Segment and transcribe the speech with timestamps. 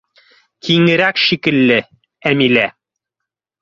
[0.67, 1.79] —Киңерәк шикелле,
[2.35, 2.69] Әмилә.